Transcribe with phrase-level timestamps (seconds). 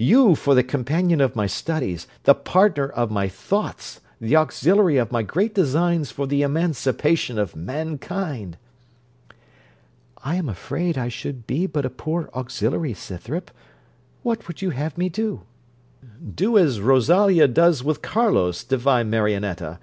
[0.00, 5.12] You, for the companion of my studies, the partner of my thoughts, the auxiliary of
[5.12, 8.56] my great designs for the emancipation of mankind.'
[10.24, 13.50] 'I am afraid I should be but a poor auxiliary, Scythrop.
[14.22, 15.42] What would you have me do?'
[16.34, 19.78] 'Do as Rosalia does with Carlos, divine Marionetta.